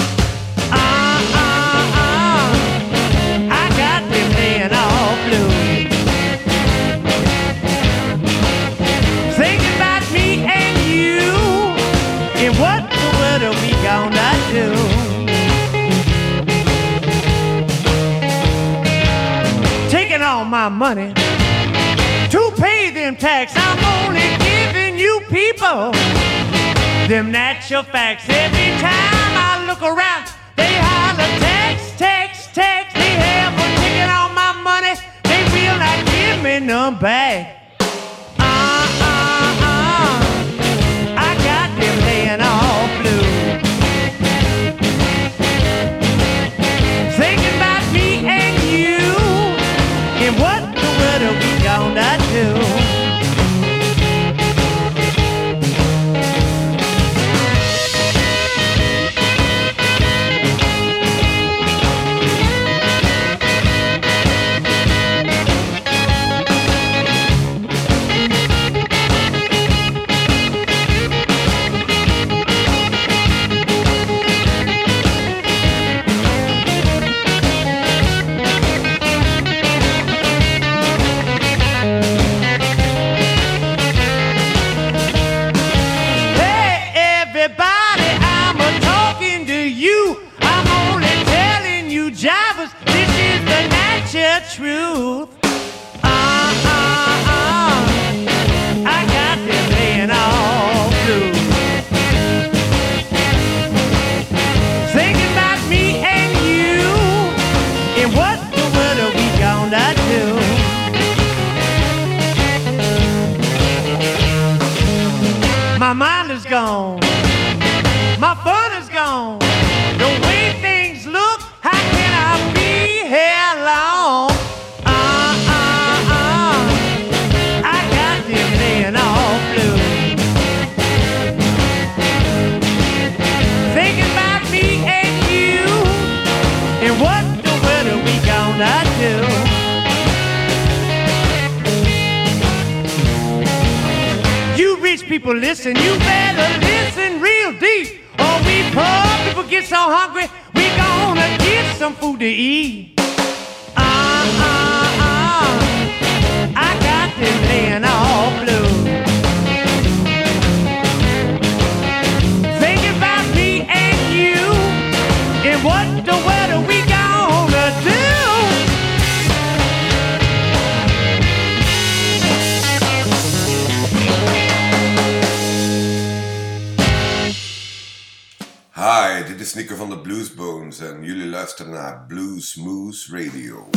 en 180.81 181.03
jullie 181.03 181.27
luisteren 181.27 181.71
naar 181.71 182.05
Blues 182.07 182.55
Moose 182.55 183.17
Radio. 183.17 183.69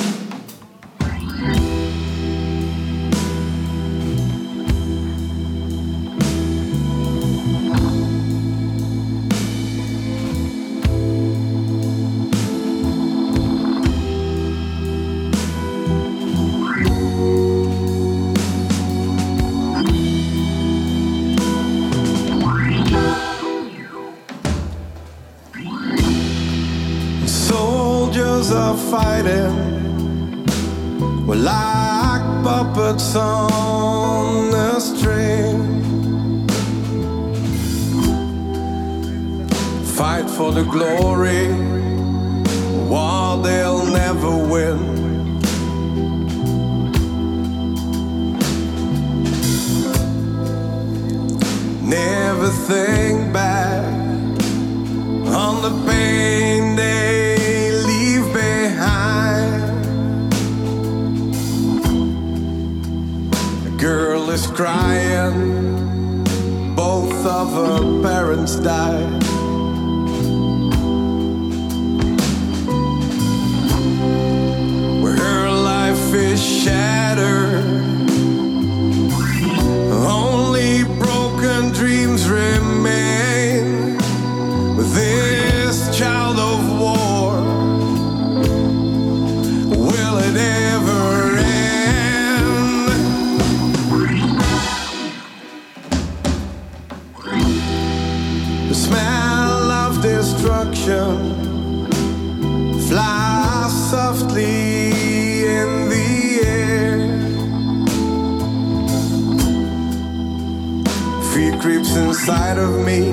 voice 111.93 111.97
inside 111.97 112.59
of 112.59 112.85
me 112.85 113.13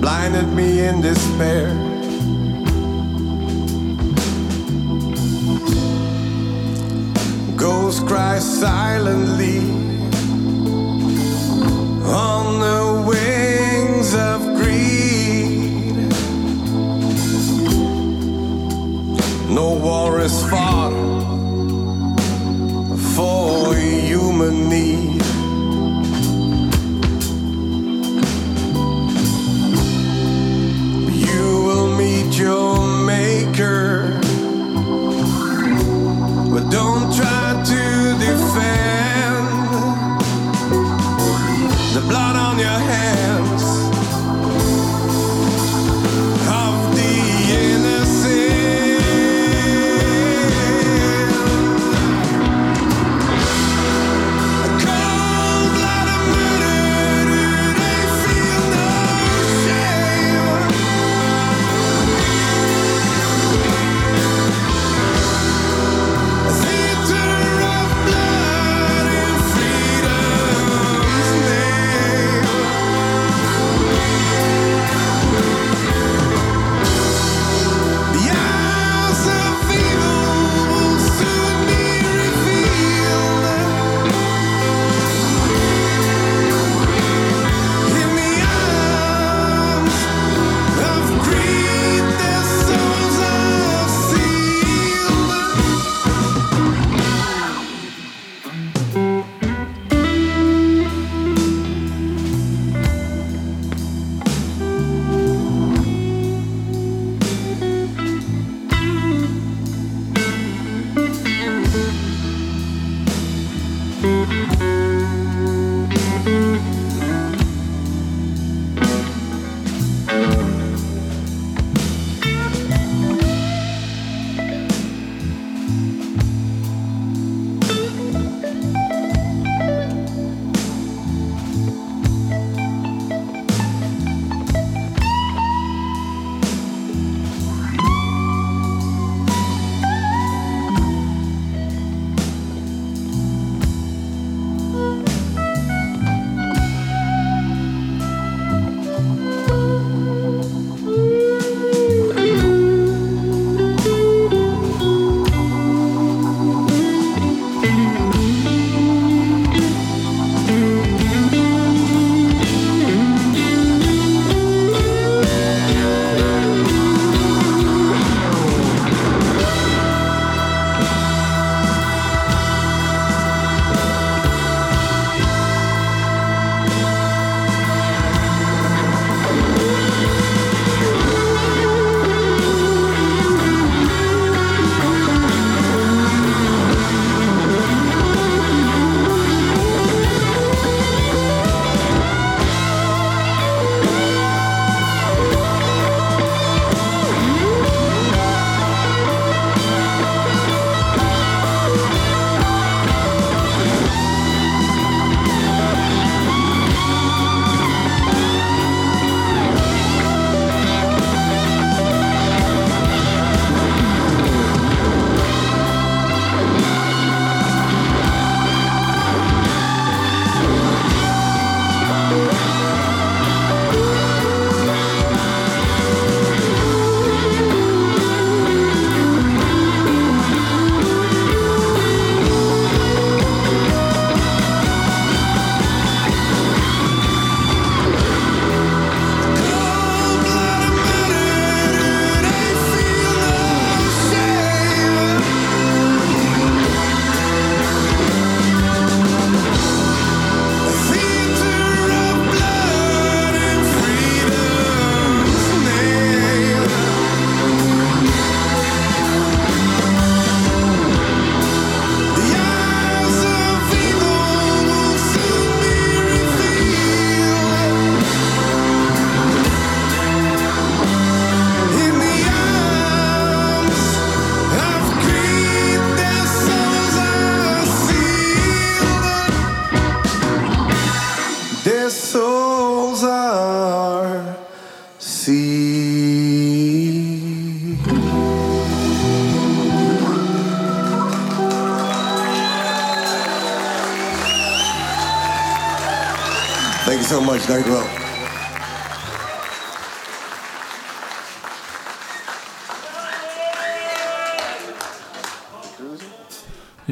blinded 0.00 0.48
me 0.52 0.80
in 0.80 1.00
despair. 1.00 1.68
Ghosts 7.56 8.00
cry 8.00 8.38
silently 8.38 9.58
on 12.04 12.60
the 12.60 13.04
wings 13.08 14.14
of 14.14 14.40
greed. 14.56 15.96
No 19.50 19.74
war 19.74 20.20
is 20.20 20.42
fought. 20.48 21.05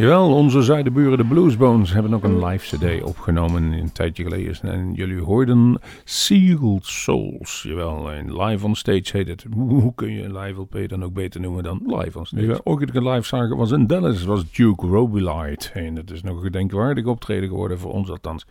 Jawel, 0.04 0.34
onze 0.34 0.62
zuidenburen 0.62 1.18
de 1.18 1.24
Bluesbones 1.24 1.92
hebben 1.92 2.14
ook 2.14 2.24
een 2.24 2.44
live 2.44 2.76
cd 2.76 3.02
opgenomen 3.02 3.72
een 3.72 3.92
tijdje 3.92 4.22
geleden. 4.22 4.56
En 4.62 4.92
jullie 4.92 5.20
hoorden 5.20 5.78
Sealed 6.04 6.86
Souls. 6.86 7.62
Jawel, 7.62 8.12
en 8.12 8.42
live 8.42 8.66
on 8.66 8.74
stage 8.74 9.16
heet 9.16 9.28
het. 9.28 9.46
Hoe 9.54 9.94
kun 9.94 10.12
je 10.12 10.22
een 10.22 10.38
live 10.38 10.60
LP 10.60 10.88
dan 10.88 11.04
ook 11.04 11.12
beter 11.12 11.40
noemen 11.40 11.62
dan 11.62 11.80
live 11.86 12.18
on 12.18 12.26
stage? 12.26 12.60
Ook 12.64 12.80
een 12.80 13.08
live 13.08 13.26
zagen 13.26 13.56
was 13.56 13.70
in 13.70 13.86
Dallas, 13.86 14.24
was 14.24 14.52
Duke 14.52 14.86
Robillard. 14.86 15.70
En 15.74 15.94
dat 15.94 16.10
is 16.10 16.22
nog 16.22 16.36
een 16.36 16.42
gedenkwaardig 16.42 17.04
optreden 17.04 17.48
geworden 17.48 17.78
voor 17.78 17.92
ons 17.92 18.10
althans. 18.10 18.46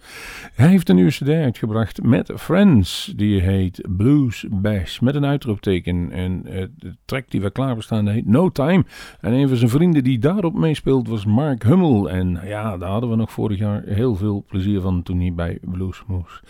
Hij 0.54 0.68
heeft 0.68 0.90
een 0.90 0.96
nieuwe 0.96 1.12
cd 1.12 1.30
uitgebracht 1.30 2.04
met 2.04 2.32
Friends. 2.36 3.14
Die 3.16 3.42
heet 3.42 3.88
Blues 3.98 4.46
Bash 4.50 5.00
met 5.00 5.16
een 5.16 5.26
uitroepteken. 5.26 6.12
En 6.12 6.46
eh, 6.46 6.66
de 6.78 6.96
track 7.06 7.30
die 7.30 7.42
we 7.42 7.52
klaar 7.52 7.76
bestaan 7.76 8.08
heet 8.08 8.26
No 8.26 8.50
Time. 8.50 8.86
En 9.20 9.34
een 9.34 9.48
van 9.48 9.58
zijn 9.58 9.70
vrienden 9.70 10.04
die 10.04 10.20
daarop 10.20 10.54
meespeelt 10.54 11.08
was 11.08 11.26
Mark 11.26 11.42
Hummel. 11.66 12.10
En 12.10 12.40
ja, 12.46 12.78
daar 12.78 12.90
hadden 12.90 13.10
we 13.10 13.16
nog 13.16 13.32
vorig 13.32 13.58
jaar 13.58 13.84
heel 13.86 14.16
veel 14.16 14.44
plezier 14.48 14.82
van 14.82 15.04
toen 15.04 15.20
hij 15.20 15.34
bij 15.34 15.58
Bluesmoose 15.62 16.42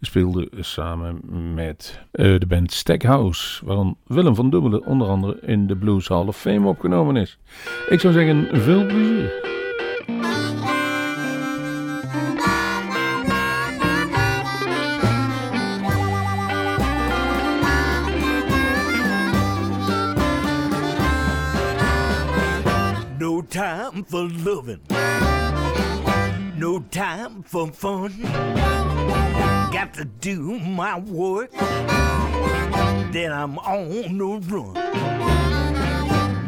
speelde 0.00 0.48
samen 0.60 1.20
met 1.54 2.00
eh, 2.10 2.38
de 2.38 2.46
band 2.46 2.72
Stackhouse. 2.72 3.64
Waarom 3.64 3.96
Willem 4.06 4.34
van 4.34 4.50
Dubbelen 4.50 4.86
onder 4.86 5.08
andere 5.08 5.38
in 5.40 5.66
de 5.66 5.76
Blues 5.76 6.08
Hall 6.08 6.26
of 6.26 6.36
Fame 6.36 6.68
opgenomen 6.68 7.16
is. 7.16 7.38
Ik 7.88 8.00
zou 8.00 8.12
zeggen, 8.12 8.60
veel 8.60 8.86
plezier. 8.86 9.48
Time 23.90 24.04
for 24.04 24.28
loving. 24.28 24.80
No 26.56 26.80
time 26.90 27.42
for 27.42 27.68
fun. 27.68 28.22
Got 29.72 29.94
to 29.94 30.04
do 30.04 30.58
my 30.60 30.98
work. 30.98 31.50
Then 33.12 33.32
I'm 33.32 33.58
on 33.58 34.18
the 34.18 34.40
run. 34.48 34.74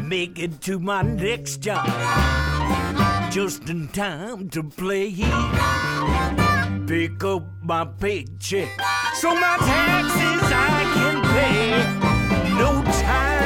Make 0.07 0.39
it 0.39 0.61
to 0.61 0.79
my 0.79 1.01
next 1.01 1.57
job. 1.57 1.85
Just 3.31 3.69
in 3.69 3.87
time 3.89 4.49
to 4.49 4.63
play. 4.63 5.11
Pick 6.87 7.23
up 7.23 7.43
my 7.61 7.85
paycheck. 7.85 8.69
So 9.15 9.35
my 9.35 9.57
taxes 9.59 10.51
I 10.51 10.83
can 10.93 11.21
pay. 11.33 11.71
No 12.57 12.83
time, 12.83 13.42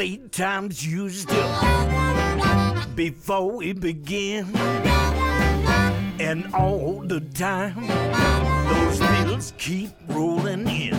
Our 0.00 0.16
time's 0.28 0.86
used 0.86 1.30
up 1.30 2.96
before 2.96 3.50
we 3.50 3.74
begin. 3.74 4.46
And 6.18 6.54
all 6.54 7.02
the 7.04 7.20
time, 7.20 7.86
those 8.66 8.98
bills 8.98 9.52
keep 9.58 9.90
rolling 10.08 10.66
in. 10.68 10.94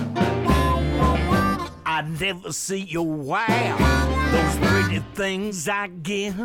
I 1.84 2.04
never 2.20 2.54
see 2.54 2.82
your 2.82 3.08
wow, 3.08 3.78
those 4.32 4.70
pretty 4.70 4.99
things 5.16 5.68
I 5.68 5.88
give. 5.88 6.39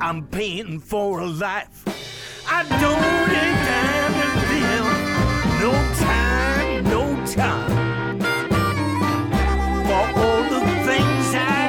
I'm 0.00 0.28
paying 0.30 0.78
for 0.78 1.18
a 1.18 1.26
life 1.26 1.82
I 2.46 2.62
don't 2.62 3.02
have 3.34 3.58
time 3.70 4.14
to 4.22 4.38
live. 4.54 4.86
No 5.60 5.72
time, 5.98 6.23
time. 11.34 11.63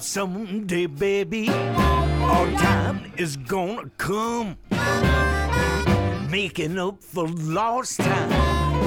Now 0.00 0.04
someday, 0.04 0.86
baby, 0.86 1.50
our 1.50 2.50
time 2.52 3.12
is 3.18 3.36
gonna 3.36 3.90
come. 3.98 4.56
Making 6.30 6.78
up 6.78 7.04
for 7.04 7.28
lost 7.28 8.00
time, 8.00 8.30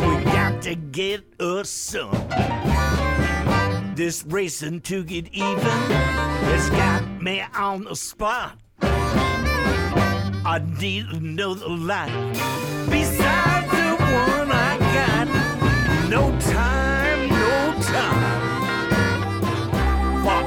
we 0.08 0.24
got 0.24 0.64
to 0.64 0.74
get 0.74 1.24
us 1.40 1.70
some. 1.70 2.18
This 3.94 4.26
racing 4.26 4.82
to 4.90 5.04
get 5.04 5.28
even 5.32 5.60
has 5.60 6.70
got 6.72 7.22
me 7.22 7.44
on 7.54 7.84
the 7.84 7.96
spot. 7.96 8.58
I 8.82 10.64
need 10.80 11.06
another 11.10 11.70
life 11.70 12.12
besides 12.90 13.70
the 13.70 13.98
one 14.00 14.52
I 14.52 14.80
got. 14.98 16.10
No 16.10 16.36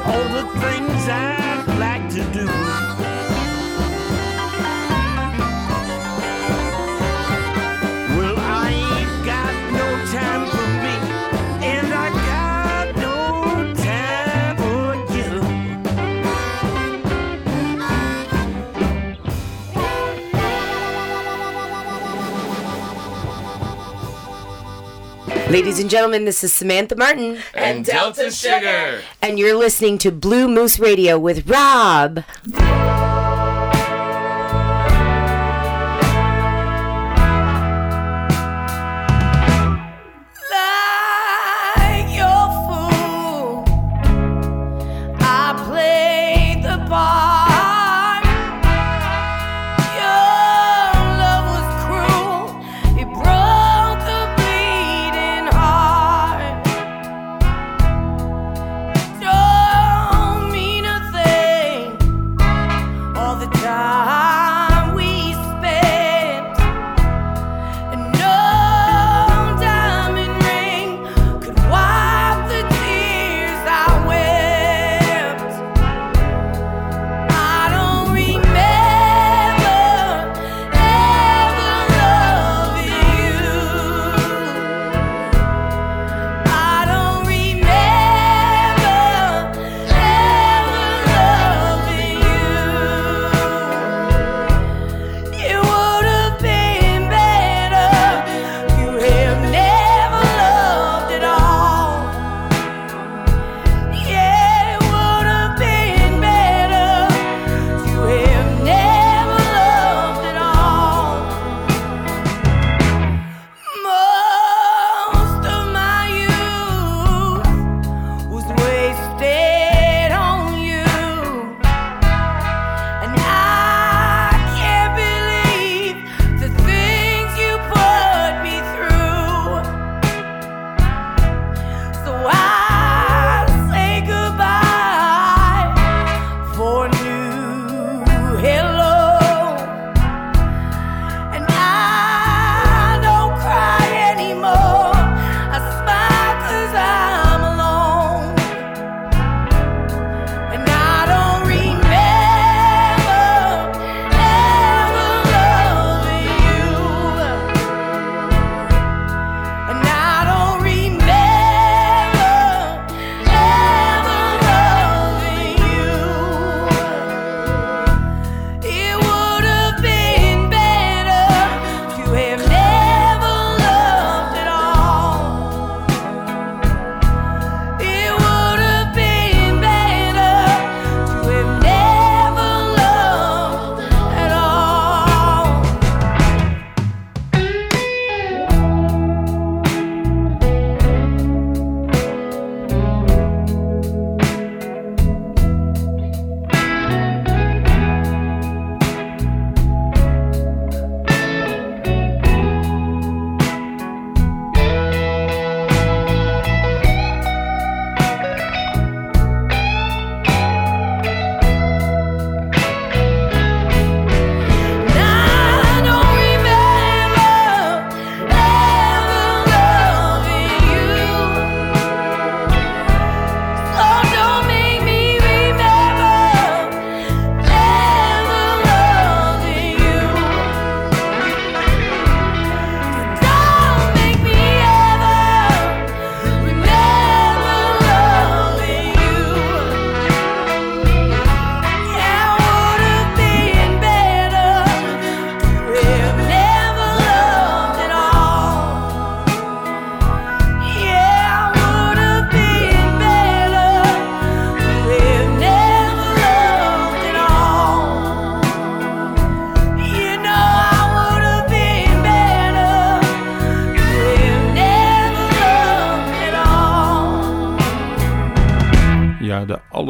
all 0.06 0.28
the 0.28 0.44
things 0.60 1.08
I'd 1.08 1.64
like 1.78 2.08
to 2.10 2.22
do. 2.32 2.85
Ladies 25.50 25.78
and 25.78 25.88
gentlemen, 25.88 26.24
this 26.24 26.42
is 26.42 26.52
Samantha 26.52 26.96
Martin 26.96 27.38
And 27.54 27.84
Delta 27.84 28.30
Sugar. 28.30 29.00
and 29.22 29.38
you're 29.38 29.56
listening 29.56 29.96
to 29.98 30.10
Blue 30.10 30.48
Moose 30.48 30.78
Radio 30.78 31.18
with 31.18 31.48
Rob. 31.48 32.24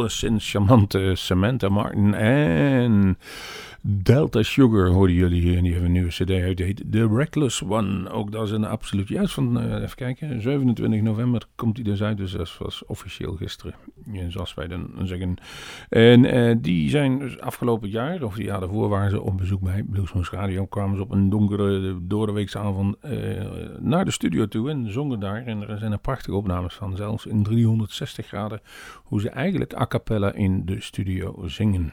De 0.06 0.08
alleszins 0.08 0.38
charmante 0.38 1.16
Samantha 1.16 1.68
Martin 1.68 2.14
en 2.14 3.16
Delta 3.88 4.42
Sugar 4.42 4.88
hoorden 4.88 5.16
jullie 5.16 5.40
hier. 5.40 5.56
En 5.56 5.62
die 5.62 5.72
hebben 5.72 5.88
een 5.88 5.94
nieuwe 5.94 6.10
cd 6.10 6.30
uit, 6.30 6.58
heet 6.58 6.82
The 6.90 7.08
Reckless 7.08 7.62
One. 7.62 8.10
Ook 8.10 8.32
dat 8.32 8.46
is 8.46 8.50
een 8.50 8.64
absoluut 8.64 9.08
juist 9.08 9.34
van, 9.34 9.60
eh, 9.60 9.82
even 9.82 9.96
kijken, 9.96 10.42
27 10.42 11.00
november 11.00 11.46
komt 11.54 11.74
die 11.74 11.84
dus 11.84 12.02
uit. 12.02 12.16
Dus 12.16 12.32
dat 12.32 12.56
was 12.58 12.84
officieel 12.84 13.34
gisteren, 13.34 13.74
zoals 14.28 14.54
wij 14.54 14.66
dan 14.66 14.90
zeggen. 15.02 15.36
En 15.88 16.24
eh, 16.24 16.56
die 16.58 16.90
zijn 16.90 17.18
dus 17.18 17.40
afgelopen 17.40 17.88
jaar, 17.88 18.22
of 18.22 18.34
die 18.34 18.44
jaar 18.44 18.60
daarvoor, 18.60 18.88
waren 18.88 19.10
ze 19.10 19.20
op 19.20 19.36
bezoek 19.36 19.60
bij 19.60 19.82
Bluesmoes 19.82 20.30
Radio. 20.30 20.66
Kwamen 20.66 20.96
ze 20.96 21.02
op 21.02 21.10
een 21.10 21.28
donkere 21.28 21.98
doordeweeksavond 22.02 22.96
eh 23.00 23.14
naar 23.78 24.04
de 24.04 24.10
studio 24.10 24.46
toe 24.46 24.70
en 24.70 24.92
zongen 24.92 25.20
daar. 25.20 25.44
En 25.44 25.68
er 25.68 25.78
zijn 25.78 25.92
er 25.92 25.98
prachtige 25.98 26.36
opnames 26.36 26.74
van, 26.74 26.96
zelfs 26.96 27.26
in 27.26 27.42
360 27.42 28.26
graden, 28.26 28.60
hoe 29.04 29.20
ze 29.20 29.30
eigenlijk 29.30 29.74
a 29.80 29.86
cappella 29.86 30.32
in 30.32 30.64
de 30.64 30.80
studio 30.80 31.48
zingen. 31.48 31.92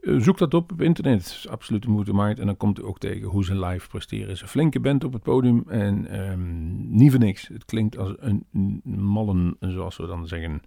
Eh, 0.00 0.14
Zoek 0.18 0.38
dat 0.38 0.54
op 0.54 0.72
op 0.72 0.80
internet. 0.80 1.18
Het 1.18 1.26
is 1.26 1.48
absoluut 1.48 1.82
de 1.82 1.88
moeite 1.88 2.12
waard. 2.12 2.38
En 2.38 2.46
dan 2.46 2.56
komt 2.56 2.78
u 2.78 2.84
ook 2.84 2.98
tegen 2.98 3.28
hoe 3.28 3.44
ze 3.44 3.66
live 3.66 3.88
presteren. 3.88 4.30
Een 4.30 4.48
flinke 4.48 4.80
band 4.80 5.04
op 5.04 5.12
het 5.12 5.22
podium. 5.22 5.64
En 5.68 6.06
ehm, 6.06 6.96
niet 6.96 7.10
voor 7.10 7.20
niks. 7.20 7.48
Het 7.48 7.64
klinkt 7.64 7.98
als 7.98 8.14
een 8.18 8.44
een 8.52 8.82
mallen, 8.84 9.56
zoals 9.60 9.96
we 9.96 10.06
dan 10.06 10.26
zeggen. 10.26 10.62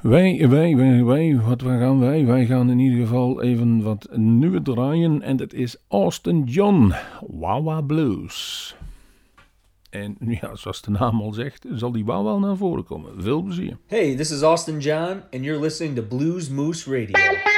Wij, 0.00 0.48
wij, 0.48 0.76
wij, 0.76 1.04
wij, 1.04 1.40
wat 1.40 1.60
waar 1.60 1.80
gaan 1.80 1.98
wij? 1.98 2.24
Wij 2.24 2.46
gaan 2.46 2.70
in 2.70 2.78
ieder 2.78 2.98
geval 2.98 3.42
even 3.42 3.82
wat 3.82 4.08
nieuwe 4.16 4.62
draaien. 4.62 5.22
En 5.22 5.36
dat 5.36 5.52
is 5.52 5.76
Austin 5.88 6.44
John, 6.44 6.92
Wawa 7.26 7.80
Blues. 7.80 8.76
En 9.90 10.16
ja, 10.40 10.54
zoals 10.54 10.82
de 10.82 10.90
naam 10.90 11.20
al 11.20 11.32
zegt, 11.32 11.66
zal 11.72 11.92
die 11.92 12.04
wel 12.04 12.38
naar 12.38 12.56
voren 12.56 12.84
komen. 12.84 13.22
Veel 13.22 13.42
plezier. 13.42 13.78
Hey, 13.86 14.16
this 14.16 14.30
is 14.30 14.42
Austin 14.42 14.78
John, 14.78 15.22
and 15.32 15.44
you're 15.44 15.60
listening 15.60 15.96
to 15.96 16.02
Blues 16.02 16.48
Moose 16.48 16.90
Radio. 16.90 17.57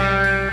Bye. 0.00 0.49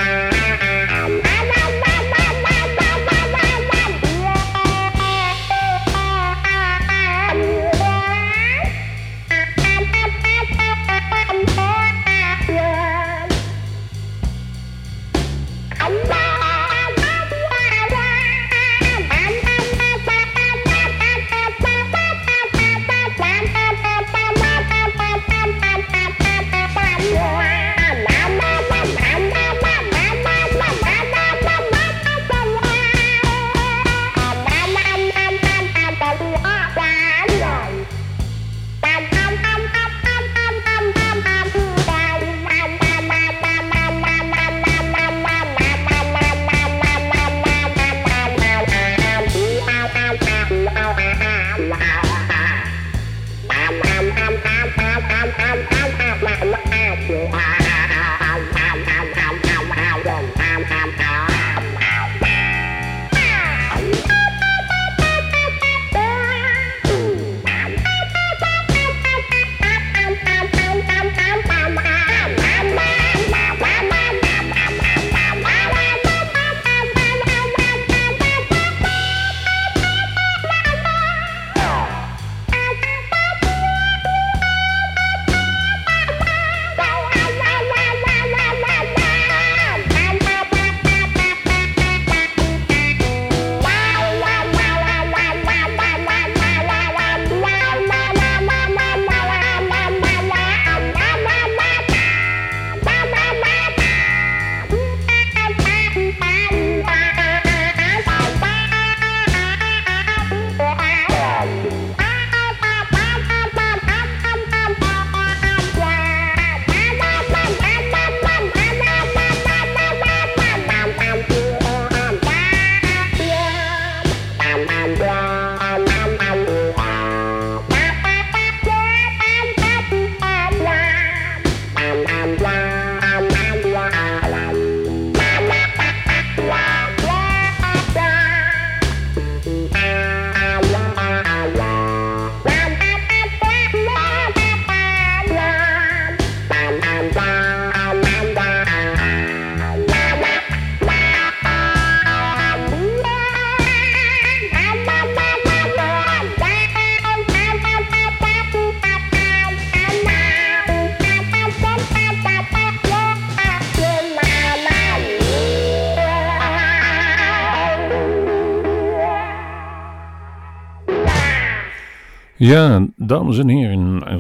Ja, 172.48 172.88
dames 172.96 173.38
en 173.38 173.48
heren, 173.48 174.04
eh, 174.08 174.18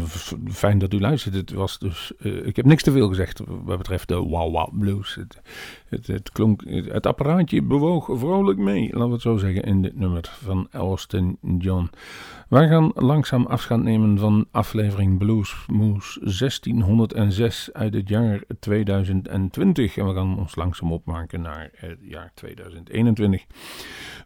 fijn 0.51 0.79
dat 0.79 0.93
u 0.93 0.99
luistert. 0.99 1.35
Het 1.35 1.51
was 1.51 1.79
dus, 1.79 2.11
eh, 2.19 2.45
ik 2.45 2.55
heb 2.55 2.65
niks 2.65 2.83
te 2.83 2.91
veel 2.91 3.07
gezegd 3.07 3.41
wat 3.63 3.77
betreft 3.77 4.07
de 4.07 4.15
Wow 4.15 4.79
Blues. 4.79 5.17
Het, 5.89 6.07
het, 6.07 6.31
klonk, 6.31 6.63
het, 6.65 7.05
apparaatje 7.05 7.61
bewoog 7.61 8.09
vrolijk 8.11 8.59
mee, 8.59 8.89
laten 8.91 9.07
we 9.07 9.13
het 9.13 9.21
zo 9.21 9.37
zeggen, 9.37 9.63
in 9.63 9.81
dit 9.81 9.95
nummer 9.95 10.37
van 10.43 10.67
Austin 10.71 11.37
John. 11.57 11.89
Wij 12.49 12.67
gaan 12.67 12.91
langzaam 12.95 13.45
afscheid 13.45 13.83
nemen 13.83 14.17
van 14.17 14.45
aflevering 14.51 15.17
Blues 15.17 15.55
Moose 15.67 16.19
1606 16.19 17.69
uit 17.73 17.93
het 17.93 18.09
jaar 18.09 18.43
2020. 18.59 19.97
En 19.97 20.07
we 20.07 20.13
gaan 20.13 20.37
ons 20.37 20.55
langzaam 20.55 20.91
opmaken 20.91 21.41
naar 21.41 21.69
het 21.75 21.97
jaar 22.01 22.31
2021. 22.33 23.45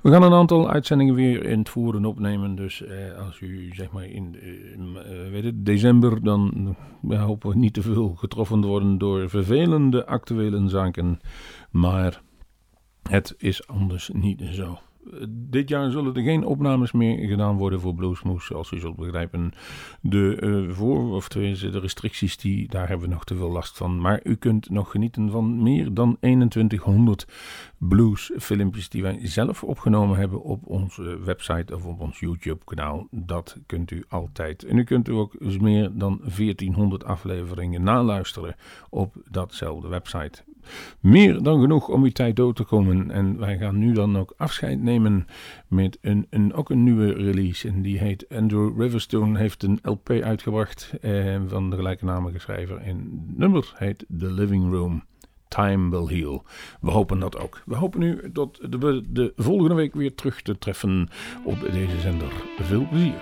We 0.02 0.12
gaan 0.12 0.24
een 0.24 0.34
aantal 0.34 0.70
uitzendingen 0.70 1.16
weer 1.16 1.46
in 1.46 1.60
het 1.60 1.70
voeren 1.70 2.06
opnemen. 2.06 2.56
Dus 2.56 2.84
eh, 2.84 3.26
als 3.26 3.40
u 3.40 3.70
zeg 3.74 3.92
maar 3.92 4.06
in 4.06 4.36
eh, 4.42 5.26
eh, 5.26 5.32
weet 5.32 5.44
het, 5.44 5.66
december, 5.66 6.24
dan 6.24 6.76
hopen 7.08 7.50
we 7.50 7.56
niet 7.56 7.74
te 7.74 7.82
veel 7.82 8.16
getroffen 8.16 8.62
worden 8.62 8.98
door 8.98 9.30
vervelende 9.30 10.06
actuele 10.06 10.70
zaken. 10.70 11.20
Maar 11.72 12.22
het 13.10 13.36
is 13.38 13.68
anders 13.68 14.10
niet 14.14 14.42
zo. 14.52 14.80
dit 15.30 15.70
jaar 15.70 15.92
zullen 15.92 16.16
er 16.16 16.24
geen 16.24 16.46
opnames 16.46 16.92
meer 16.92 17.28
gedaan 17.28 17.58
worden 17.58 17.80
voor 17.80 17.96
Bluesmoes. 17.96 18.46
Zoals 18.46 18.72
u 18.72 18.80
zult 18.80 18.96
begrijpen, 18.96 19.52
de, 20.02 20.36
eh, 20.36 20.76
voor, 20.76 21.16
of 21.16 21.28
de 21.28 21.80
restricties, 21.80 22.38
die, 22.38 22.68
daar 22.68 22.88
hebben 22.88 23.08
we 23.08 23.14
nog 23.14 23.24
te 23.24 23.36
veel 23.36 23.52
last 23.52 23.78
van. 23.78 24.02
Maar 24.02 24.20
u 24.24 24.36
kunt 24.36 24.70
nog 24.70 24.92
genieten 24.92 25.32
van 25.32 25.64
meer 25.64 25.94
dan 25.94 26.18
2100 26.20 27.28
bluesfilmpjes 27.78 28.90
die 28.90 29.02
wij 29.02 29.20
zelf 29.22 29.64
opgenomen 29.64 30.18
hebben 30.18 30.42
op 30.42 30.66
onze 30.66 31.20
website 31.20 31.76
of 31.76 31.86
op 31.86 32.00
ons 32.00 32.20
YouTube-kanaal. 32.20 33.08
Dat 33.12 33.58
kunt 33.66 33.92
u 33.92 34.04
altijd. 34.10 34.64
En 34.64 34.78
u 34.78 34.84
kunt 34.84 35.08
u 35.08 35.12
ook 35.12 35.40
meer 35.40 35.92
dan 35.94 36.18
1400 36.18 37.04
afleveringen 37.04 37.84
naluisteren 37.84 38.56
op 38.90 39.16
datzelfde 39.30 39.88
website. 39.88 40.44
Meer 41.00 41.44
dan 41.44 41.62
genoeg 41.62 41.88
om 41.88 42.04
uw 42.04 42.12
tijd 42.12 42.36
door 42.36 42.54
te 42.54 42.64
komen. 42.64 43.12
En 43.12 43.40
wij 43.40 43.58
gaan 43.58 43.78
nu 43.78 43.94
dan 43.94 44.18
ook 44.18 44.34
afscheid 44.38 44.82
nemen 44.82 45.28
met 45.68 45.98
een, 46.02 46.28
een, 46.30 46.54
ook 46.54 46.70
een 46.70 46.84
nieuwe 46.84 47.14
release. 47.14 47.68
En 47.68 47.82
die 47.82 47.98
heet 47.98 48.26
Andrew 48.30 48.82
Riverstone. 48.82 49.38
Heeft 49.38 49.64
een 49.64 49.80
LP 49.84 50.10
uitgebracht 50.10 50.94
eh, 51.02 51.40
van 51.48 51.70
de 51.70 51.76
gelijknamige 51.76 52.40
schrijver. 52.40 52.78
En 52.78 53.26
nummer 53.36 53.74
heet 53.76 54.06
The 54.18 54.32
Living 54.32 54.72
Room. 54.72 55.04
Time 55.48 55.90
will 55.90 56.18
heal. 56.18 56.44
We 56.82 56.92
hopen 56.92 57.20
dat 57.20 57.38
ook. 57.38 57.62
We 57.66 57.76
hopen 57.76 58.00
nu 58.00 58.30
dat 58.34 58.60
we 58.70 59.04
de 59.10 59.34
volgende 59.36 59.76
week 59.76 59.94
weer 59.94 60.16
terug 60.16 60.42
te 60.42 60.58
treffen 60.58 61.10
op 61.44 61.60
deze 61.72 62.00
zender. 62.00 62.32
Veel 62.60 62.88
plezier. 62.88 63.22